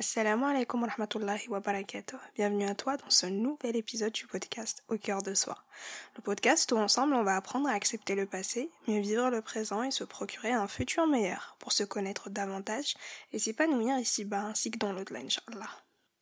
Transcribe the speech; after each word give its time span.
Assalamu 0.00 0.46
alaikum 0.46 0.80
wa 0.80 0.88
rahmatullahi 0.88 1.50
wa 1.50 1.60
barakatuh. 1.60 2.16
Bienvenue 2.34 2.64
à 2.64 2.74
toi 2.74 2.96
dans 2.96 3.10
ce 3.10 3.26
nouvel 3.26 3.76
épisode 3.76 4.14
du 4.14 4.26
podcast 4.26 4.82
Au 4.88 4.96
cœur 4.96 5.20
de 5.20 5.34
soi. 5.34 5.58
Le 6.16 6.22
podcast 6.22 6.72
où 6.72 6.78
ensemble 6.78 7.12
on 7.12 7.22
va 7.22 7.36
apprendre 7.36 7.68
à 7.68 7.72
accepter 7.72 8.14
le 8.14 8.24
passé, 8.24 8.70
mieux 8.88 9.00
vivre 9.02 9.28
le 9.28 9.42
présent 9.42 9.82
et 9.82 9.90
se 9.90 10.02
procurer 10.02 10.52
un 10.52 10.66
futur 10.68 11.06
meilleur 11.06 11.54
pour 11.58 11.72
se 11.72 11.84
connaître 11.84 12.30
davantage 12.30 12.94
et 13.34 13.38
s'épanouir 13.38 13.98
ici-bas 13.98 14.40
ainsi 14.40 14.70
que 14.70 14.78
dans 14.78 14.94
l'au-delà, 14.94 15.20
Inch'Allah. 15.20 15.68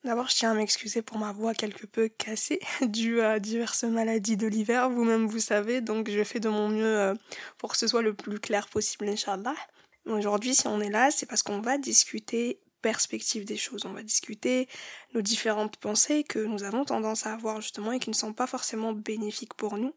D'abord, 0.02 0.28
je 0.28 0.34
tiens 0.34 0.50
à 0.50 0.54
m'excuser 0.54 1.00
pour 1.00 1.18
ma 1.18 1.30
voix 1.30 1.54
quelque 1.54 1.86
peu 1.86 2.08
cassée 2.08 2.58
due 2.82 3.20
à 3.20 3.38
diverses 3.38 3.84
maladies 3.84 4.36
de 4.36 4.48
l'hiver, 4.48 4.90
vous-même 4.90 5.28
vous 5.28 5.38
savez, 5.38 5.82
donc 5.82 6.10
je 6.10 6.24
fais 6.24 6.40
de 6.40 6.48
mon 6.48 6.68
mieux 6.68 6.98
euh, 6.98 7.14
pour 7.58 7.70
que 7.70 7.78
ce 7.78 7.86
soit 7.86 8.02
le 8.02 8.12
plus 8.12 8.40
clair 8.40 8.66
possible, 8.66 9.08
Inch'Allah. 9.08 9.54
Aujourd'hui, 10.04 10.56
si 10.56 10.66
on 10.66 10.80
est 10.80 10.90
là, 10.90 11.12
c'est 11.12 11.26
parce 11.26 11.44
qu'on 11.44 11.60
va 11.60 11.78
discuter 11.78 12.58
perspective 12.82 13.44
des 13.44 13.56
choses. 13.56 13.84
On 13.84 13.92
va 13.92 14.02
discuter 14.02 14.68
nos 15.14 15.22
différentes 15.22 15.76
pensées 15.76 16.24
que 16.24 16.38
nous 16.38 16.64
avons 16.64 16.84
tendance 16.84 17.26
à 17.26 17.32
avoir 17.32 17.60
justement 17.60 17.92
et 17.92 17.98
qui 17.98 18.10
ne 18.10 18.14
sont 18.14 18.32
pas 18.32 18.46
forcément 18.46 18.92
bénéfiques 18.92 19.54
pour 19.54 19.76
nous. 19.76 19.94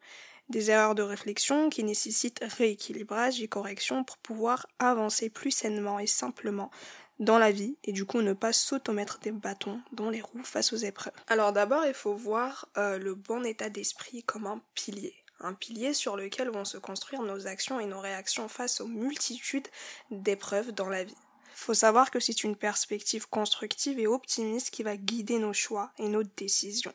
Des 0.49 0.69
erreurs 0.69 0.95
de 0.95 1.01
réflexion 1.01 1.70
qui 1.70 1.83
nécessitent 1.83 2.43
rééquilibrage 2.57 3.41
et 3.41 3.47
correction 3.47 4.03
pour 4.03 4.17
pouvoir 4.17 4.67
avancer 4.79 5.29
plus 5.29 5.51
sainement 5.51 5.99
et 5.99 6.07
simplement 6.07 6.71
dans 7.20 7.37
la 7.37 7.51
vie 7.51 7.77
et 7.83 7.93
du 7.93 8.03
coup 8.03 8.21
ne 8.21 8.33
pas 8.33 8.51
s'automettre 8.51 9.20
des 9.20 9.31
bâtons 9.31 9.79
dans 9.93 10.09
les 10.09 10.21
roues 10.21 10.43
face 10.43 10.73
aux 10.73 10.77
épreuves. 10.77 11.13
Alors 11.27 11.53
d'abord 11.53 11.85
il 11.85 11.93
faut 11.93 12.15
voir 12.15 12.67
euh, 12.77 12.98
le 12.98 13.13
bon 13.13 13.45
état 13.45 13.70
d'esprit 13.70 14.23
comme 14.23 14.48
un 14.48 14.61
pilier 14.73 15.13
un 15.43 15.53
pilier 15.53 15.93
sur 15.93 16.15
lequel 16.15 16.49
vont 16.49 16.65
se 16.65 16.77
construire 16.77 17.23
nos 17.23 17.48
actions 17.48 17.79
et 17.79 17.85
nos 17.85 17.99
réactions 17.99 18.48
face 18.48 18.81
aux 18.81 18.87
multitudes 18.87 19.67
d'épreuves 20.09 20.71
dans 20.71 20.89
la 20.89 21.03
vie 21.03 21.17
faut 21.61 21.73
savoir 21.73 22.11
que 22.11 22.20
c'est 22.20 22.43
une 22.43 22.55
perspective 22.55 23.29
constructive 23.29 23.99
et 23.99 24.07
optimiste 24.07 24.71
qui 24.71 24.83
va 24.83 24.97
guider 24.97 25.38
nos 25.39 25.53
choix 25.53 25.91
et 25.97 26.07
nos 26.07 26.23
décisions. 26.23 26.93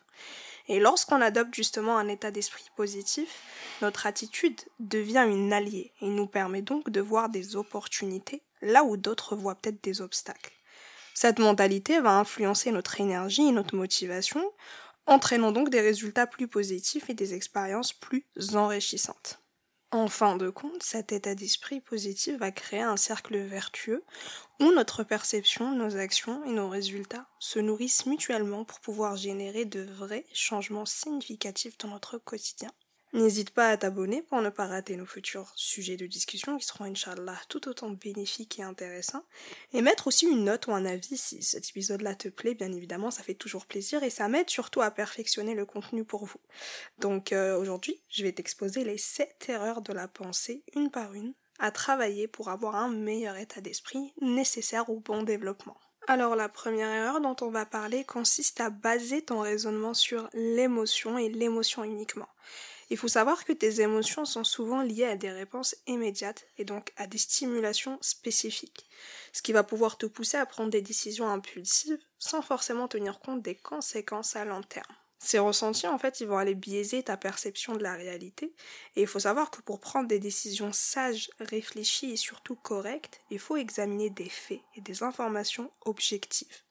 Et 0.69 0.81
lorsqu'on 0.81 1.21
adopte 1.21 1.55
justement 1.55 1.97
un 1.97 2.09
état 2.09 2.33
d'esprit 2.33 2.65
positif, 2.75 3.29
notre 3.83 4.07
attitude 4.07 4.61
devient 4.81 5.25
une 5.29 5.53
alliée 5.53 5.93
et 6.01 6.09
nous 6.09 6.27
permet 6.27 6.63
donc 6.63 6.91
de 6.91 7.01
voir 7.01 7.29
des 7.29 7.55
opportunités 7.55 8.43
là 8.63 8.83
où 8.83 8.97
d'autres 8.97 9.37
voient 9.37 9.55
peut-être 9.55 9.83
des 9.85 10.01
obstacles. 10.01 10.53
Cette 11.15 11.39
mentalité 11.39 12.01
va 12.01 12.19
influencer 12.19 12.73
notre 12.73 13.01
énergie 13.01 13.47
et 13.47 13.53
notre 13.53 13.77
motivation, 13.77 14.53
entraînant 15.07 15.53
donc 15.53 15.71
des 15.71 15.81
résultats 15.81 16.27
plus 16.27 16.49
positifs 16.49 17.09
et 17.09 17.15
des 17.15 17.35
expériences 17.35 17.93
plus 17.93 18.27
enrichissantes. 18.55 19.39
En 19.93 20.09
fin 20.09 20.37
de 20.37 20.51
compte, 20.51 20.83
cet 20.83 21.13
état 21.13 21.35
d'esprit 21.35 21.81
positif 21.81 22.37
va 22.39 22.51
créer 22.51 22.83
un 22.83 22.97
cercle 22.97 23.37
vertueux 23.39 24.05
où 24.61 24.73
notre 24.73 25.05
perception, 25.05 25.73
nos 25.73 25.97
actions 25.97 26.45
et 26.45 26.53
nos 26.53 26.69
résultats 26.69 27.29
se 27.39 27.61
nourrissent 27.61 28.07
mutuellement 28.07 28.65
pour 28.65 28.81
pouvoir 28.81 29.17
générer 29.17 29.65
de 29.65 29.83
vrais 29.83 30.27
changements 30.33 30.87
significatifs 30.87 31.79
dans 31.79 31.89
notre 31.89 32.19
quotidien. 32.19 32.73
N'hésite 33.17 33.49
pas 33.49 33.71
à 33.71 33.79
t'abonner 33.79 34.21
pour 34.21 34.43
ne 34.43 34.51
pas 34.51 34.67
rater 34.67 34.95
nos 34.95 35.07
futurs 35.07 35.51
sujets 35.55 35.97
de 35.97 36.05
discussion 36.05 36.59
qui 36.59 36.67
seront, 36.67 36.85
Inch'Allah, 36.85 37.41
tout 37.49 37.67
autant 37.67 37.89
bénéfiques 37.89 38.59
et 38.59 38.63
intéressants. 38.63 39.25
Et 39.73 39.81
mettre 39.81 40.09
aussi 40.09 40.27
une 40.27 40.45
note 40.45 40.67
ou 40.67 40.73
un 40.73 40.85
avis 40.85 41.17
si 41.17 41.43
cet 41.43 41.71
épisode-là 41.71 42.15
te 42.15 42.29
plaît, 42.29 42.53
bien 42.53 42.71
évidemment, 42.71 43.11
ça 43.11 43.23
fait 43.23 43.33
toujours 43.33 43.65
plaisir 43.65 44.03
et 44.03 44.11
ça 44.11 44.29
m'aide 44.29 44.51
surtout 44.51 44.83
à 44.83 44.91
perfectionner 44.91 45.55
le 45.55 45.65
contenu 45.65 46.05
pour 46.05 46.27
vous. 46.27 46.41
Donc 46.99 47.33
euh, 47.33 47.59
aujourd'hui, 47.59 47.99
je 48.11 48.23
vais 48.23 48.33
t'exposer 48.33 48.85
les 48.85 48.99
7 48.99 49.47
erreurs 49.49 49.81
de 49.81 49.95
la 49.95 50.09
pensée, 50.09 50.63
une 50.75 50.91
par 50.91 51.15
une, 51.15 51.33
à 51.59 51.71
travailler 51.71 52.29
pour 52.29 52.51
avoir 52.51 52.77
un 52.77 52.91
meilleur 52.91 53.39
état 53.39 53.63
d'esprit 53.63 54.13
nécessaire 54.21 54.91
au 54.91 55.01
bon 55.01 55.23
développement. 55.23 55.79
Alors 56.07 56.37
la 56.37 56.51
première 56.51 56.91
erreur 56.91 57.23
dont 57.23 57.37
on 57.41 57.49
va 57.49 57.65
parler 57.65 58.05
consiste 58.05 58.61
à 58.61 58.69
baser 58.69 59.23
ton 59.23 59.41
raisonnement 59.41 59.95
sur 59.95 60.29
l'émotion 60.35 61.17
et 61.17 61.31
l'émotion 61.31 61.83
uniquement. 61.83 62.29
Il 62.89 62.97
faut 62.97 63.09
savoir 63.09 63.45
que 63.45 63.53
tes 63.53 63.81
émotions 63.81 64.25
sont 64.25 64.45
souvent 64.45 64.83
liées 64.83 65.07
à 65.07 65.17
des 65.17 65.31
réponses 65.31 65.75
immédiates 65.87 66.47
et 66.57 66.65
donc 66.65 66.93
à 66.97 67.07
des 67.07 67.19
stimulations 67.19 67.99
spécifiques, 68.01 68.87
ce 69.33 69.43
qui 69.43 69.53
va 69.53 69.65
pouvoir 69.65 69.99
te 69.99 70.07
pousser 70.07 70.37
à 70.37 70.47
prendre 70.47 70.71
des 70.71 70.83
décisions 70.83 71.29
impulsives 71.29 71.99
sans 72.19 72.43
forcément 72.43 72.87
tenir 72.87 73.19
compte 73.19 73.43
des 73.43 73.57
conséquences 73.57 74.37
à 74.37 74.45
long 74.45 74.63
terme. 74.63 74.95
Ces 75.19 75.39
ressentis, 75.39 75.89
en 75.89 75.99
fait, 75.99 76.21
ils 76.21 76.27
vont 76.27 76.37
aller 76.37 76.55
biaiser 76.55 77.03
ta 77.03 77.17
perception 77.17 77.75
de 77.75 77.83
la 77.83 77.95
réalité. 77.95 78.55
Et 78.95 79.03
il 79.03 79.07
faut 79.07 79.21
savoir 79.21 79.51
que 79.51 79.63
pour 79.63 79.81
prendre 79.81 80.07
des 80.07 80.19
décisions 80.19 80.73
sages, 80.73 81.31
réfléchies 81.41 82.13
et 82.13 82.17
surtout 82.17 82.55
correctes, 82.55 83.23
il 83.31 83.39
faut 83.39 83.57
examiner 83.57 84.11
des 84.11 84.29
faits 84.29 84.61
et 84.77 84.81
des 84.83 85.03
informations 85.03 85.73
objectives. 85.85 86.63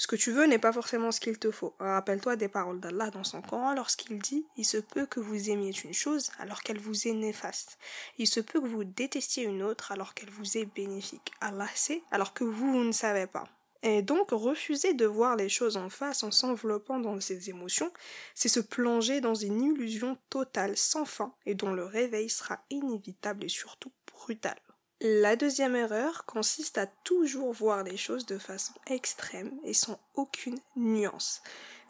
Ce 0.00 0.06
que 0.06 0.14
tu 0.14 0.30
veux 0.30 0.46
n'est 0.46 0.60
pas 0.60 0.72
forcément 0.72 1.10
ce 1.10 1.18
qu'il 1.18 1.40
te 1.40 1.50
faut. 1.50 1.74
Rappelle-toi 1.80 2.36
des 2.36 2.46
paroles 2.46 2.78
d'Allah 2.78 3.10
dans 3.10 3.24
son 3.24 3.42
Coran 3.42 3.74
lorsqu'il 3.74 4.20
dit 4.20 4.46
Il 4.56 4.64
se 4.64 4.76
peut 4.76 5.06
que 5.06 5.18
vous 5.18 5.50
aimiez 5.50 5.72
une 5.82 5.92
chose 5.92 6.30
alors 6.38 6.62
qu'elle 6.62 6.78
vous 6.78 7.08
est 7.08 7.14
néfaste. 7.14 7.78
Il 8.16 8.28
se 8.28 8.38
peut 8.38 8.60
que 8.60 8.68
vous 8.68 8.84
détestiez 8.84 9.42
une 9.42 9.60
autre 9.60 9.90
alors 9.90 10.14
qu'elle 10.14 10.30
vous 10.30 10.56
est 10.56 10.66
bénéfique. 10.66 11.32
Allah 11.40 11.66
sait 11.74 12.00
alors 12.12 12.32
que 12.32 12.44
vous, 12.44 12.72
vous 12.72 12.84
ne 12.84 12.92
savez 12.92 13.26
pas. 13.26 13.48
Et 13.82 14.02
donc 14.02 14.30
refuser 14.30 14.94
de 14.94 15.04
voir 15.04 15.34
les 15.34 15.48
choses 15.48 15.76
en 15.76 15.90
face 15.90 16.22
en 16.22 16.30
s'enveloppant 16.30 17.00
dans 17.00 17.20
ses 17.20 17.50
émotions, 17.50 17.92
c'est 18.36 18.48
se 18.48 18.60
plonger 18.60 19.20
dans 19.20 19.34
une 19.34 19.60
illusion 19.60 20.16
totale 20.30 20.76
sans 20.76 21.06
fin 21.06 21.34
et 21.44 21.56
dont 21.56 21.72
le 21.72 21.84
réveil 21.84 22.30
sera 22.30 22.60
inévitable 22.70 23.44
et 23.44 23.48
surtout 23.48 23.90
brutal. 24.06 24.56
La 25.00 25.36
deuxième 25.36 25.76
erreur 25.76 26.24
consiste 26.24 26.76
à 26.76 26.86
toujours 26.86 27.52
voir 27.52 27.84
les 27.84 27.96
choses 27.96 28.26
de 28.26 28.36
façon 28.36 28.72
extrême 28.88 29.52
et 29.62 29.72
sans 29.72 30.00
aucune 30.16 30.58
nuance. 30.74 31.40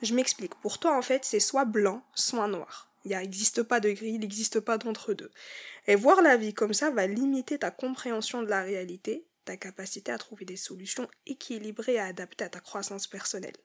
Je 0.03 0.15
m'explique. 0.15 0.55
Pour 0.57 0.79
toi, 0.79 0.95
en 0.95 1.01
fait, 1.01 1.25
c'est 1.25 1.41
soit 1.41 1.65
blanc, 1.65 2.03
soit 2.15 2.49
noir. 2.49 2.91
Il 3.07 3.17
n'existe 3.17 3.63
pas 3.63 3.81
de 3.81 3.91
gris, 3.91 4.13
il 4.13 4.21
n'existe 4.21 4.61
pas 4.61 4.77
d'entre 4.77 5.15
deux. 5.15 5.31
Et 5.87 5.95
voir 5.95 6.21
la 6.21 6.37
vie 6.37 6.53
comme 6.53 6.75
ça 6.75 6.91
va 6.91 7.07
limiter 7.07 7.59
ta 7.59 7.71
compréhension 7.71 8.43
de 8.43 8.49
la 8.49 8.61
réalité 8.61 9.25
ta 9.49 9.57
capacité 9.57 10.13
à 10.13 10.19
trouver 10.19 10.45
des 10.45 10.59
solutions 10.59 11.09
équilibrées 11.27 11.95
et 11.95 12.01
adaptées 12.01 12.45
à 12.45 12.51
ta 12.51 12.61
croissance 12.61 13.07
personnelle. 13.07 13.57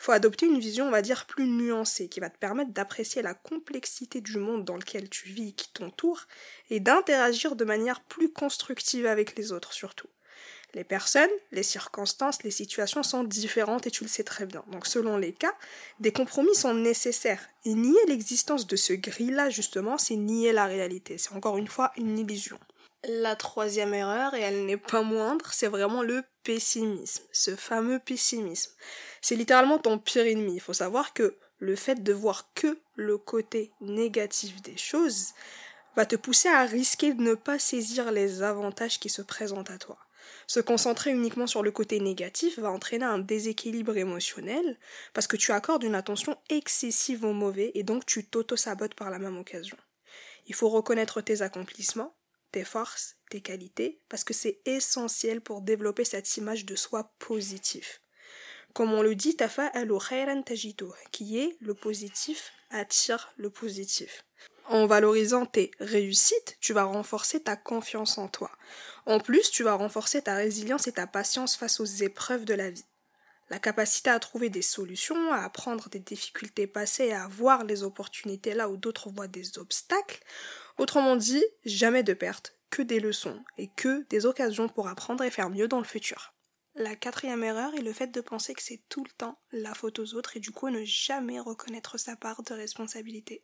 Il 0.00 0.02
faut 0.02 0.12
adopter 0.12 0.46
une 0.46 0.58
vision, 0.58 0.88
on 0.88 0.90
va 0.90 1.02
dire, 1.02 1.26
plus 1.26 1.46
nuancée, 1.46 2.08
qui 2.08 2.20
va 2.20 2.30
te 2.30 2.38
permettre 2.38 2.72
d'apprécier 2.72 3.20
la 3.20 3.34
complexité 3.34 4.22
du 4.22 4.38
monde 4.38 4.64
dans 4.64 4.78
lequel 4.78 5.10
tu 5.10 5.28
vis 5.28 5.50
et 5.50 5.52
qui 5.52 5.70
t'entoure, 5.74 6.22
et 6.70 6.80
d'interagir 6.80 7.54
de 7.54 7.66
manière 7.66 8.00
plus 8.00 8.32
constructive 8.32 9.04
avec 9.04 9.36
les 9.36 9.52
autres 9.52 9.74
surtout. 9.74 10.08
Les 10.72 10.84
personnes, 10.84 11.30
les 11.52 11.62
circonstances, 11.62 12.42
les 12.42 12.50
situations 12.50 13.02
sont 13.02 13.22
différentes 13.22 13.86
et 13.86 13.90
tu 13.90 14.04
le 14.04 14.08
sais 14.08 14.24
très 14.24 14.46
bien. 14.46 14.64
Donc 14.72 14.86
selon 14.86 15.18
les 15.18 15.32
cas, 15.32 15.54
des 16.00 16.12
compromis 16.12 16.54
sont 16.54 16.74
nécessaires. 16.74 17.46
Et 17.66 17.74
nier 17.74 17.98
l'existence 18.08 18.66
de 18.66 18.76
ce 18.76 18.94
gris-là, 18.94 19.50
justement, 19.50 19.98
c'est 19.98 20.16
nier 20.16 20.52
la 20.52 20.64
réalité. 20.66 21.18
C'est 21.18 21.34
encore 21.34 21.58
une 21.58 21.68
fois 21.68 21.92
une 21.96 22.18
illusion. 22.18 22.58
La 23.08 23.36
troisième 23.36 23.94
erreur, 23.94 24.34
et 24.34 24.40
elle 24.40 24.66
n'est 24.66 24.76
pas 24.76 25.02
moindre, 25.02 25.52
c'est 25.52 25.68
vraiment 25.68 26.02
le 26.02 26.24
pessimisme, 26.42 27.22
ce 27.30 27.54
fameux 27.54 28.00
pessimisme. 28.00 28.72
C'est 29.20 29.36
littéralement 29.36 29.78
ton 29.78 29.98
pire 29.98 30.26
ennemi. 30.26 30.56
Il 30.56 30.60
faut 30.60 30.72
savoir 30.72 31.12
que 31.12 31.36
le 31.58 31.76
fait 31.76 32.02
de 32.02 32.12
voir 32.12 32.52
que 32.54 32.80
le 32.96 33.16
côté 33.16 33.70
négatif 33.80 34.60
des 34.62 34.76
choses 34.76 35.34
va 35.94 36.04
te 36.04 36.16
pousser 36.16 36.48
à 36.48 36.64
risquer 36.64 37.14
de 37.14 37.22
ne 37.22 37.34
pas 37.34 37.60
saisir 37.60 38.10
les 38.10 38.42
avantages 38.42 38.98
qui 38.98 39.08
se 39.08 39.22
présentent 39.22 39.70
à 39.70 39.78
toi. 39.78 39.98
Se 40.48 40.58
concentrer 40.58 41.12
uniquement 41.12 41.46
sur 41.46 41.62
le 41.62 41.70
côté 41.70 42.00
négatif 42.00 42.58
va 42.58 42.72
entraîner 42.72 43.04
un 43.04 43.20
déséquilibre 43.20 43.96
émotionnel 43.96 44.78
parce 45.14 45.28
que 45.28 45.36
tu 45.36 45.52
accordes 45.52 45.84
une 45.84 45.94
attention 45.94 46.36
excessive 46.50 47.24
au 47.24 47.32
mauvais 47.32 47.70
et 47.74 47.84
donc 47.84 48.04
tu 48.04 48.26
t'auto-sabotes 48.26 48.94
par 48.94 49.10
la 49.10 49.20
même 49.20 49.38
occasion. 49.38 49.76
Il 50.46 50.56
faut 50.56 50.68
reconnaître 50.68 51.20
tes 51.20 51.42
accomplissements, 51.42 52.16
tes 52.56 52.64
forces, 52.64 53.16
tes 53.28 53.42
qualités, 53.42 54.00
parce 54.08 54.24
que 54.24 54.32
c'est 54.32 54.60
essentiel 54.64 55.42
pour 55.42 55.60
développer 55.60 56.06
cette 56.06 56.38
image 56.38 56.64
de 56.64 56.74
soi 56.74 57.12
positif. 57.18 58.00
Comme 58.72 58.94
on 58.94 59.02
le 59.02 59.14
dit, 59.14 59.36
tafa 59.36 59.66
al 59.66 59.92
qui 61.12 61.38
est 61.38 61.58
le 61.60 61.74
positif 61.74 62.52
attire 62.70 63.30
le 63.36 63.50
positif. 63.50 64.24
En 64.68 64.86
valorisant 64.86 65.44
tes 65.44 65.70
réussites, 65.80 66.56
tu 66.62 66.72
vas 66.72 66.84
renforcer 66.84 67.42
ta 67.42 67.56
confiance 67.56 68.16
en 68.16 68.28
toi. 68.28 68.50
En 69.04 69.20
plus, 69.20 69.50
tu 69.50 69.62
vas 69.62 69.74
renforcer 69.74 70.22
ta 70.22 70.34
résilience 70.34 70.86
et 70.86 70.92
ta 70.92 71.06
patience 71.06 71.56
face 71.56 71.78
aux 71.78 71.84
épreuves 71.84 72.46
de 72.46 72.54
la 72.54 72.70
vie. 72.70 72.86
La 73.50 73.58
capacité 73.58 74.08
à 74.08 74.18
trouver 74.18 74.48
des 74.48 74.62
solutions, 74.62 75.30
à 75.30 75.42
apprendre 75.42 75.90
des 75.90 76.00
difficultés 76.00 76.66
passées 76.66 77.08
et 77.08 77.12
à 77.12 77.28
voir 77.28 77.64
les 77.64 77.82
opportunités 77.82 78.54
là 78.54 78.70
où 78.70 78.78
d'autres 78.78 79.10
voient 79.10 79.28
des 79.28 79.58
obstacles 79.58 80.20
Autrement 80.78 81.16
dit, 81.16 81.44
jamais 81.64 82.02
de 82.02 82.14
pertes, 82.14 82.56
que 82.70 82.82
des 82.82 83.00
leçons 83.00 83.42
et 83.56 83.68
que 83.68 84.06
des 84.10 84.26
occasions 84.26 84.68
pour 84.68 84.88
apprendre 84.88 85.24
et 85.24 85.30
faire 85.30 85.50
mieux 85.50 85.68
dans 85.68 85.78
le 85.78 85.84
futur. 85.84 86.34
La 86.74 86.94
quatrième 86.94 87.42
erreur 87.42 87.74
est 87.74 87.82
le 87.82 87.94
fait 87.94 88.08
de 88.08 88.20
penser 88.20 88.52
que 88.52 88.62
c'est 88.62 88.82
tout 88.90 89.02
le 89.02 89.10
temps 89.16 89.38
la 89.50 89.72
faute 89.72 89.98
aux 89.98 90.14
autres 90.14 90.36
et 90.36 90.40
du 90.40 90.50
coup 90.50 90.68
ne 90.68 90.84
jamais 90.84 91.40
reconnaître 91.40 91.96
sa 91.96 92.16
part 92.16 92.42
de 92.42 92.52
responsabilité. 92.52 93.42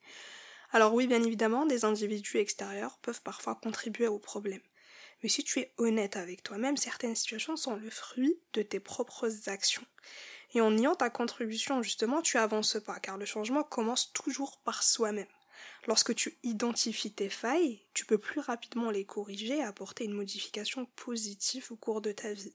Alors 0.73 0.93
oui, 0.93 1.07
bien 1.07 1.23
évidemment, 1.23 1.65
des 1.65 1.87
individus 1.87 2.37
extérieurs 2.37 2.99
peuvent 2.99 3.23
parfois 3.23 3.55
contribuer 3.55 4.07
au 4.07 4.19
problème. 4.19 4.61
Mais 5.23 5.31
si 5.31 5.45
tu 5.45 5.61
es 5.61 5.73
honnête 5.79 6.17
avec 6.17 6.43
toi-même, 6.43 6.77
certaines 6.77 7.15
situations 7.15 7.57
sont 7.57 7.77
le 7.77 7.89
fruit 7.89 8.39
de 8.53 8.63
tes 8.63 8.81
propres 8.81 9.49
actions. 9.49 9.87
Et 10.55 10.61
en 10.61 10.71
niant 10.71 10.95
ta 10.95 11.09
contribution, 11.09 11.83
justement, 11.83 12.21
tu 12.21 12.37
avances 12.37 12.79
pas, 12.85 13.01
car 13.01 13.17
le 13.17 13.25
changement 13.25 13.63
commence 13.63 14.13
toujours 14.13 14.59
par 14.65 14.83
soi-même. 14.83 15.27
Lorsque 15.87 16.15
tu 16.15 16.39
identifies 16.43 17.13
tes 17.13 17.29
failles, 17.29 17.83
tu 17.95 18.07
peux 18.07 18.19
plus 18.19 18.41
rapidement 18.41 18.91
les 18.91 19.05
corriger 19.05 19.59
et 19.59 19.63
apporter 19.63 20.05
une 20.05 20.13
modification 20.13 20.87
positive 20.97 21.67
au 21.71 21.77
cours 21.77 22.01
de 22.01 22.13
ta 22.13 22.33
vie. 22.33 22.55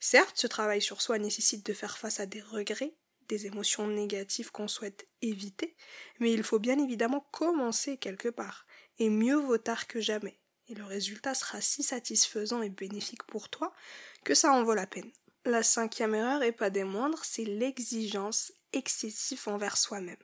Certes, 0.00 0.36
ce 0.36 0.46
travail 0.46 0.80
sur 0.80 1.02
soi 1.02 1.18
nécessite 1.18 1.66
de 1.66 1.72
faire 1.72 1.98
face 1.98 2.20
à 2.20 2.26
des 2.26 2.40
regrets, 2.40 2.94
des 3.28 3.46
émotions 3.46 3.86
négatives 3.86 4.50
qu'on 4.50 4.68
souhaite 4.68 5.06
éviter, 5.22 5.76
mais 6.18 6.32
il 6.32 6.42
faut 6.42 6.58
bien 6.58 6.78
évidemment 6.78 7.26
commencer 7.32 7.96
quelque 7.96 8.28
part, 8.28 8.66
et 8.98 9.10
mieux 9.10 9.36
vaut 9.36 9.58
tard 9.58 9.86
que 9.86 10.00
jamais, 10.00 10.38
et 10.68 10.74
le 10.74 10.84
résultat 10.84 11.34
sera 11.34 11.60
si 11.60 11.82
satisfaisant 11.82 12.62
et 12.62 12.70
bénéfique 12.70 13.24
pour 13.24 13.48
toi 13.48 13.72
que 14.24 14.34
ça 14.34 14.52
en 14.52 14.62
vaut 14.62 14.74
la 14.74 14.86
peine. 14.86 15.10
La 15.44 15.62
cinquième 15.62 16.14
erreur, 16.14 16.42
et 16.42 16.52
pas 16.52 16.70
des 16.70 16.84
moindres, 16.84 17.24
c'est 17.24 17.44
l'exigence 17.44 18.52
excessive 18.72 19.48
envers 19.48 19.76
soi-même. 19.76 20.16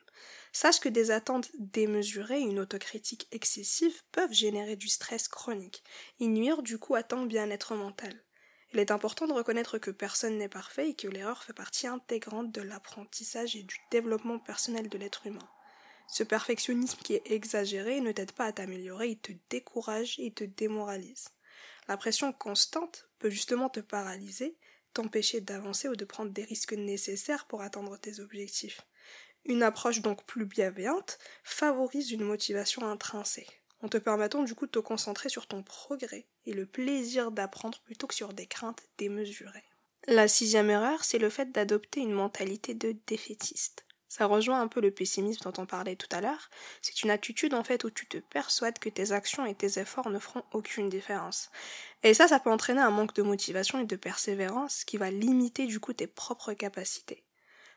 Sache 0.52 0.80
que 0.80 0.88
des 0.88 1.10
attentes 1.10 1.50
démesurées 1.58 2.40
et 2.40 2.44
une 2.44 2.60
autocritique 2.60 3.26
excessive 3.32 4.02
peuvent 4.12 4.32
générer 4.32 4.76
du 4.76 4.88
stress 4.88 5.28
chronique 5.28 5.82
et 6.20 6.26
nuire 6.26 6.62
du 6.62 6.78
coup 6.78 6.94
à 6.94 7.02
ton 7.02 7.24
bien-être 7.24 7.74
mental. 7.74 8.22
Il 8.72 8.80
est 8.80 8.90
important 8.90 9.26
de 9.26 9.32
reconnaître 9.32 9.78
que 9.78 9.90
personne 9.90 10.38
n'est 10.38 10.48
parfait 10.48 10.90
et 10.90 10.94
que 10.94 11.06
l'erreur 11.06 11.44
fait 11.44 11.52
partie 11.52 11.86
intégrante 11.86 12.50
de 12.50 12.60
l'apprentissage 12.60 13.54
et 13.54 13.62
du 13.62 13.76
développement 13.90 14.38
personnel 14.38 14.88
de 14.88 14.98
l'être 14.98 15.26
humain. 15.26 15.48
Ce 16.08 16.22
perfectionnisme 16.22 16.98
qui 17.02 17.14
est 17.14 17.30
exagéré 17.30 18.00
ne 18.00 18.12
t'aide 18.12 18.32
pas 18.32 18.46
à 18.46 18.52
t'améliorer, 18.52 19.10
il 19.10 19.18
te 19.18 19.32
décourage 19.48 20.16
et 20.18 20.32
te 20.32 20.44
démoralise. 20.44 21.28
La 21.88 21.96
pression 21.96 22.32
constante 22.32 23.08
peut 23.18 23.30
justement 23.30 23.68
te 23.68 23.80
paralyser, 23.80 24.56
t'empêcher 24.92 25.40
d'avancer 25.40 25.88
ou 25.88 25.96
de 25.96 26.04
prendre 26.04 26.32
des 26.32 26.44
risques 26.44 26.72
nécessaires 26.72 27.46
pour 27.46 27.62
atteindre 27.62 27.96
tes 27.98 28.20
objectifs. 28.20 28.80
Une 29.46 29.62
approche 29.62 30.00
donc 30.00 30.24
plus 30.24 30.46
bienveillante 30.46 31.18
favorise 31.42 32.10
une 32.12 32.24
motivation 32.24 32.88
intrinsèque 32.88 33.62
en 33.82 33.88
te 33.88 33.98
permettant 33.98 34.42
du 34.42 34.54
coup 34.54 34.64
de 34.64 34.70
te 34.70 34.78
concentrer 34.78 35.28
sur 35.28 35.46
ton 35.46 35.62
progrès 35.62 36.26
et 36.46 36.54
le 36.54 36.64
plaisir 36.64 37.30
d'apprendre 37.30 37.80
plutôt 37.80 38.06
que 38.06 38.14
sur 38.14 38.32
des 38.32 38.46
craintes 38.46 38.82
démesurées. 38.96 39.64
La 40.06 40.28
sixième 40.28 40.70
erreur, 40.70 41.04
c'est 41.04 41.18
le 41.18 41.28
fait 41.28 41.52
d'adopter 41.52 42.00
une 42.00 42.12
mentalité 42.12 42.72
de 42.72 42.96
défaitiste. 43.06 43.84
Ça 44.08 44.26
rejoint 44.26 44.60
un 44.60 44.68
peu 44.68 44.80
le 44.80 44.90
pessimisme 44.90 45.42
dont 45.42 45.62
on 45.62 45.66
parlait 45.66 45.96
tout 45.96 46.08
à 46.12 46.20
l'heure. 46.20 46.48
C'est 46.80 47.02
une 47.02 47.10
attitude 47.10 47.52
en 47.52 47.64
fait 47.64 47.84
où 47.84 47.90
tu 47.90 48.06
te 48.06 48.18
persuades 48.18 48.78
que 48.78 48.88
tes 48.88 49.12
actions 49.12 49.44
et 49.44 49.54
tes 49.54 49.78
efforts 49.78 50.08
ne 50.08 50.18
feront 50.18 50.44
aucune 50.52 50.88
différence. 50.88 51.50
Et 52.02 52.14
ça, 52.14 52.28
ça 52.28 52.38
peut 52.38 52.50
entraîner 52.50 52.80
un 52.80 52.90
manque 52.90 53.14
de 53.14 53.22
motivation 53.22 53.80
et 53.80 53.86
de 53.86 53.96
persévérance 53.96 54.84
qui 54.84 54.98
va 54.98 55.10
limiter 55.10 55.66
du 55.66 55.80
coup 55.80 55.92
tes 55.92 56.06
propres 56.06 56.52
capacités. 56.52 57.23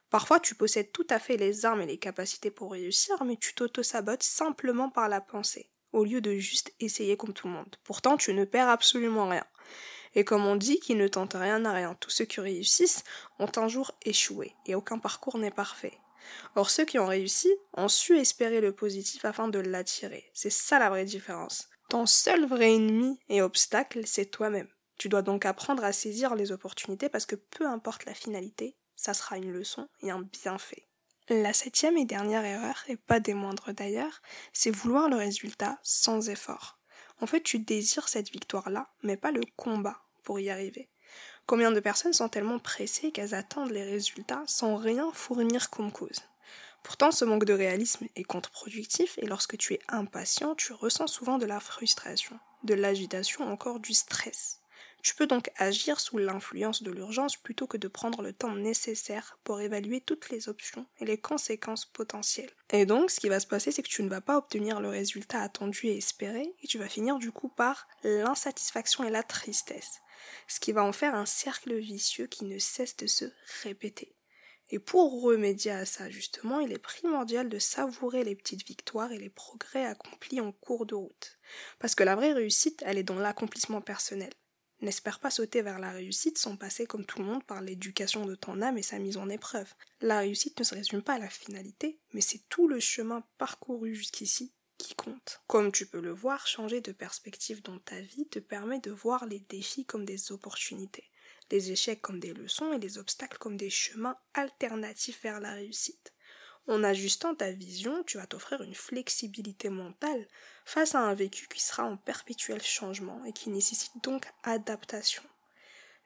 Parfois, 0.10 0.40
tu 0.40 0.56
possèdes 0.56 0.92
tout 0.92 1.08
à 1.10 1.20
fait 1.20 1.38
les 1.38 1.66
armes 1.66 1.82
et 1.82 1.86
les 1.86 1.98
capacités 1.98 2.52
pour 2.52 2.72
réussir, 2.72 3.24
mais 3.24 3.36
tu 3.36 3.54
t'auto-sabotes 3.54 4.24
simplement 4.24 4.90
par 4.90 5.10
la 5.10 5.22
pensée 5.22 5.70
au 5.94 6.04
lieu 6.04 6.22
de 6.22 6.34
juste 6.34 6.74
essayer 6.80 7.18
comme 7.18 7.34
tout 7.34 7.48
le 7.48 7.54
monde. 7.54 7.76
Pourtant, 7.84 8.18
tu 8.18 8.34
ne 8.34 8.46
perds 8.46 8.70
absolument 8.70 9.28
rien. 9.28 9.46
Et 10.16 10.24
comme 10.24 10.46
on 10.46 10.56
dit, 10.56 10.80
qui 10.80 10.96
ne 10.96 11.08
tente 11.08 11.34
rien 11.34 11.60
n'a 11.60 11.74
rien. 11.74 11.96
Tous 12.00 12.10
ceux 12.10 12.26
qui 12.26 12.40
réussissent 12.40 13.04
ont 13.40 13.52
un 13.56 13.68
jour 13.68 13.92
échoué, 14.04 14.56
et 14.66 14.76
aucun 14.76 15.00
parcours 15.00 15.38
n'est 15.38 15.52
parfait. 15.52 15.98
Or, 16.56 16.70
ceux 16.70 16.86
qui 16.86 17.00
ont 17.00 17.08
réussi 17.08 17.54
ont 17.74 17.88
su 17.88 18.18
espérer 18.18 18.62
le 18.62 18.74
positif 18.74 19.26
afin 19.26 19.48
de 19.48 19.60
l'attirer. 19.60 20.30
C'est 20.34 20.50
ça 20.50 20.80
la 20.80 20.90
vraie 20.90 21.06
différence. 21.06 21.70
Ton 21.90 22.06
seul 22.06 22.46
vrai 22.46 22.74
ennemi 22.74 23.18
et 23.30 23.42
obstacle, 23.42 24.02
c'est 24.06 24.26
toi-même. 24.26 24.68
Tu 24.98 25.10
dois 25.10 25.22
donc 25.22 25.46
apprendre 25.46 25.84
à 25.84 25.94
saisir 25.94 26.36
les 26.36 26.52
opportunités 26.52 27.08
parce 27.08 27.26
que 27.26 27.36
peu 27.36 27.66
importe 27.66 28.06
la 28.06 28.14
finalité, 28.14 28.76
ça 28.98 29.14
sera 29.14 29.38
une 29.38 29.54
leçon 29.54 29.88
et 30.02 30.12
un 30.12 30.22
bienfait. 30.22 30.88
La 31.30 31.54
septième 31.54 31.98
et 31.98 32.06
dernière 32.06 32.44
erreur, 32.44 32.84
et 32.90 32.98
pas 32.98 33.22
des 33.22 33.34
moindres 33.34 33.74
d'ailleurs, 33.74 34.22
c'est 34.52 34.72
vouloir 34.72 35.08
le 35.08 35.16
résultat 35.16 35.78
sans 35.84 36.30
effort. 36.30 36.80
En 37.22 37.28
fait, 37.28 37.42
tu 37.42 37.60
désires 37.60 38.10
cette 38.10 38.32
victoire-là, 38.32 38.90
mais 39.04 39.18
pas 39.18 39.32
le 39.32 39.42
combat 39.56 40.02
pour 40.24 40.40
y 40.40 40.50
arriver. 40.50 40.90
Combien 41.46 41.72
de 41.72 41.80
personnes 41.80 42.14
sont 42.14 42.30
tellement 42.30 42.60
pressées 42.60 43.12
qu'elles 43.12 43.34
attendent 43.34 43.72
les 43.72 43.84
résultats 43.84 44.44
sans 44.46 44.76
rien 44.76 45.10
fournir 45.14 45.70
comme 45.70 45.92
cause? 45.92 46.22
Pourtant, 46.84 47.12
ce 47.12 47.26
manque 47.26 47.46
de 47.46 47.54
réalisme 47.54 48.08
est 48.16 48.24
contre-productif 48.24 49.18
et 49.18 49.26
lorsque 49.26 49.58
tu 49.58 49.74
es 49.74 49.80
impatient, 49.90 50.56
tu 50.56 50.74
ressens 50.74 51.08
souvent 51.08 51.38
de 51.38 51.46
la 51.46 51.60
frustration, 51.60 52.40
de 52.64 52.74
l'agitation, 52.74 53.50
encore 53.52 53.80
du 53.80 53.94
stress. 53.94 54.62
Tu 55.04 55.16
peux 55.16 55.28
donc 55.28 55.50
agir 55.56 56.00
sous 56.00 56.18
l'influence 56.18 56.84
de 56.84 56.92
l'urgence 56.92 57.38
plutôt 57.38 57.68
que 57.68 57.78
de 57.78 57.88
prendre 57.88 58.22
le 58.22 58.34
temps 58.34 58.56
nécessaire 58.56 59.40
pour 59.44 59.62
évaluer 59.62 60.02
toutes 60.02 60.30
les 60.30 60.50
options 60.50 60.86
et 61.00 61.06
les 61.06 61.20
conséquences 61.20 61.86
potentielles. 61.86 62.52
Et 62.72 62.86
donc, 62.86 63.12
ce 63.12 63.20
qui 63.20 63.30
va 63.30 63.40
se 63.40 63.48
passer, 63.48 63.72
c'est 63.72 63.84
que 63.84 63.90
tu 63.90 64.04
ne 64.04 64.10
vas 64.10 64.22
pas 64.22 64.38
obtenir 64.38 64.82
le 64.82 64.90
résultat 64.90 65.42
attendu 65.42 65.88
et 65.88 65.98
espéré, 65.98 66.54
et 66.62 66.68
tu 66.68 66.78
vas 66.78 66.90
finir 66.90 67.20
du 67.20 67.32
coup 67.32 67.50
par 67.50 67.88
l'insatisfaction 68.04 69.04
et 69.04 69.10
la 69.10 69.24
tristesse, 69.24 70.02
ce 70.48 70.60
qui 70.60 70.72
va 70.72 70.84
en 70.84 70.92
faire 70.92 71.16
un 71.16 71.26
cercle 71.26 71.76
vicieux 71.76 72.28
qui 72.28 72.46
ne 72.46 72.60
cesse 72.60 72.98
de 72.98 73.08
se 73.08 73.26
répéter. 73.64 74.18
Et 74.70 74.80
pour 74.80 75.22
remédier 75.22 75.72
à 75.72 75.86
ça, 75.86 76.10
justement, 76.10 76.60
il 76.60 76.74
est 76.74 76.78
primordial 76.78 77.48
de 77.48 77.60
savourer 77.60 78.26
les 78.26 78.36
petites 78.36 78.68
victoires 78.68 79.14
et 79.14 79.18
les 79.18 79.30
progrès 79.30 79.86
accomplis 79.86 80.42
en 80.42 80.52
cours 80.52 80.86
de 80.86 80.96
route. 80.96 81.40
Parce 81.80 81.96
que 81.96 82.04
la 82.04 82.18
vraie 82.18 82.34
réussite, 82.34 82.84
elle 82.86 82.98
est 82.98 83.04
dans 83.04 83.16
l'accomplissement 83.16 83.80
personnel. 83.80 84.34
N'espère 84.82 85.20
pas 85.20 85.32
sauter 85.32 85.64
vers 85.64 85.80
la 85.80 85.92
réussite 85.92 86.38
sans 86.38 86.56
passer 86.56 86.86
comme 86.86 87.06
tout 87.06 87.20
le 87.20 87.26
monde 87.26 87.44
par 87.44 87.62
l'éducation 87.62 88.26
de 88.26 88.36
ton 88.36 88.62
âme 88.62 88.78
et 88.78 88.84
sa 88.84 89.00
mise 89.00 89.18
en 89.18 89.28
épreuve. 89.28 89.74
La 90.02 90.20
réussite 90.20 90.60
ne 90.60 90.64
se 90.64 90.76
résume 90.76 91.02
pas 91.02 91.16
à 91.16 91.20
la 91.20 91.30
finalité, 91.30 92.00
mais 92.14 92.22
c'est 92.22 92.48
tout 92.50 92.68
le 92.68 92.80
chemin 92.80 93.24
parcouru 93.38 93.96
jusqu'ici 93.96 94.54
qui 94.78 94.94
compte. 94.94 95.42
Comme 95.48 95.72
tu 95.72 95.88
peux 95.88 96.00
le 96.00 96.12
voir, 96.12 96.46
changer 96.46 96.82
de 96.82 96.92
perspective 96.92 97.64
dans 97.64 97.80
ta 97.80 98.00
vie 98.00 98.28
te 98.28 98.38
permet 98.38 98.80
de 98.80 98.92
voir 98.92 99.26
les 99.26 99.40
défis 99.40 99.86
comme 99.86 100.06
des 100.06 100.32
opportunités, 100.32 101.10
les 101.50 101.72
échecs 101.72 102.02
comme 102.02 102.20
des 102.20 102.34
leçons 102.34 102.74
et 102.74 102.80
les 102.80 103.00
obstacles 103.00 103.40
comme 103.40 103.58
des 103.58 103.72
chemins 103.72 104.18
alternatifs 104.36 105.22
vers 105.24 105.40
la 105.40 105.54
réussite. 105.54 106.14
En 106.68 106.84
ajustant 106.84 107.34
ta 107.34 107.52
vision, 107.52 108.04
tu 108.04 108.18
vas 108.18 108.28
t'offrir 108.28 108.62
une 108.62 108.76
flexibilité 108.76 109.70
mentale 109.70 110.28
face 110.66 110.96
à 110.96 111.00
un 111.00 111.14
vécu 111.14 111.48
qui 111.48 111.62
sera 111.62 111.86
en 111.86 111.96
perpétuel 111.96 112.62
changement 112.62 113.24
et 113.24 113.32
qui 113.32 113.50
nécessite 113.50 114.04
donc 114.04 114.26
adaptation. 114.44 115.24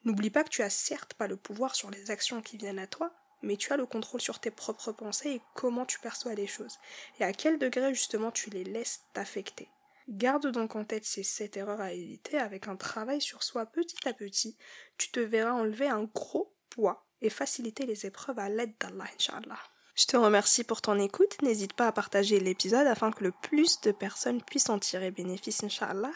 N'oublie 0.03 0.29
pas 0.29 0.43
que 0.43 0.49
tu 0.49 0.61
as 0.61 0.69
certes 0.69 1.15
pas 1.15 1.27
le 1.27 1.35
pouvoir 1.35 1.75
sur 1.75 1.89
les 1.89 2.11
actions 2.11 2.41
qui 2.41 2.57
viennent 2.57 2.79
à 2.79 2.85
toi, 2.85 3.11
mais 3.41 3.57
tu 3.57 3.73
as 3.73 3.77
le 3.77 3.87
contrôle 3.87 4.21
sur 4.21 4.39
tes 4.39 4.51
propres 4.51 4.91
pensées 4.91 5.29
et 5.31 5.41
comment 5.55 5.85
tu 5.85 5.99
perçois 5.99 6.35
les 6.35 6.47
choses, 6.47 6.77
et 7.19 7.23
à 7.23 7.33
quel 7.33 7.57
degré 7.57 7.93
justement 7.95 8.31
tu 8.31 8.51
les 8.51 8.63
laisses 8.63 9.01
t'affecter. 9.13 9.67
Garde 10.09 10.47
donc 10.47 10.75
en 10.75 10.83
tête 10.83 11.05
ces 11.05 11.23
sept 11.23 11.57
erreurs 11.57 11.81
à 11.81 11.93
éviter 11.93 12.37
avec 12.37 12.67
un 12.67 12.75
travail 12.75 13.21
sur 13.21 13.41
soi 13.41 13.65
petit 13.65 14.07
à 14.07 14.13
petit, 14.13 14.57
tu 14.97 15.09
te 15.09 15.19
verras 15.19 15.53
enlever 15.53 15.87
un 15.87 16.03
gros 16.03 16.55
poids 16.69 17.07
et 17.21 17.29
faciliter 17.29 17.85
les 17.85 18.05
épreuves 18.05 18.39
à 18.39 18.49
l'aide 18.49 18.73
d'Allah, 18.79 19.05
Inch'Allah. 19.15 19.70
Je 19.95 20.05
te 20.05 20.17
remercie 20.17 20.63
pour 20.63 20.81
ton 20.81 20.97
écoute. 20.99 21.41
N'hésite 21.41 21.73
pas 21.73 21.87
à 21.87 21.91
partager 21.91 22.39
l'épisode 22.39 22.87
afin 22.87 23.11
que 23.11 23.23
le 23.23 23.31
plus 23.31 23.81
de 23.81 23.91
personnes 23.91 24.41
puissent 24.41 24.69
en 24.69 24.79
tirer 24.79 25.11
bénéfice, 25.11 25.63
Inch'Allah. 25.63 26.11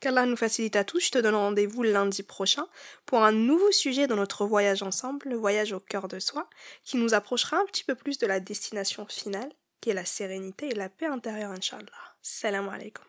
Qu'Allah 0.00 0.26
nous 0.26 0.36
facilite 0.36 0.76
à 0.76 0.84
tous. 0.84 1.06
Je 1.06 1.10
te 1.10 1.18
donne 1.18 1.34
rendez-vous 1.34 1.82
lundi 1.82 2.22
prochain 2.22 2.66
pour 3.04 3.24
un 3.24 3.32
nouveau 3.32 3.72
sujet 3.72 4.06
dans 4.06 4.16
notre 4.16 4.46
voyage 4.46 4.82
ensemble, 4.82 5.30
le 5.30 5.36
voyage 5.36 5.72
au 5.72 5.80
cœur 5.80 6.06
de 6.06 6.20
soi, 6.20 6.48
qui 6.84 6.96
nous 6.96 7.14
approchera 7.14 7.58
un 7.58 7.66
petit 7.66 7.84
peu 7.84 7.96
plus 7.96 8.18
de 8.18 8.26
la 8.26 8.38
destination 8.38 9.06
finale, 9.06 9.52
qui 9.80 9.90
est 9.90 9.94
la 9.94 10.04
sérénité 10.04 10.68
et 10.68 10.74
la 10.74 10.88
paix 10.88 11.06
intérieure, 11.06 11.50
Inch'Allah. 11.50 12.16
Salam 12.22 12.68
alaikum. 12.68 13.07